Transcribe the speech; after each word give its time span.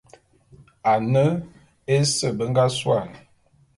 Ane 0.91 1.25
ese 1.95 2.27
be 2.37 2.43
nga 2.51 2.65
suane. 2.77 3.19